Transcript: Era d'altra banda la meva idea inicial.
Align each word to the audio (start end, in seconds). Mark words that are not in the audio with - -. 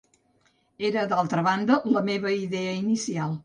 Era 0.89 1.03
d'altra 1.11 1.45
banda 1.49 1.79
la 1.93 2.05
meva 2.11 2.35
idea 2.41 2.77
inicial. 2.83 3.39